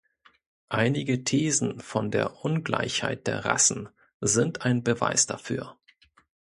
Einige 0.69 1.23
Thesen 1.25 1.79
von 1.79 2.09
der 2.09 2.43
Ungleichheit 2.43 3.27
der 3.27 3.45
Rassen 3.45 3.87
sind 4.19 4.63
ein 4.65 4.83
Beweis 4.83 5.27
dafür. 5.27 5.77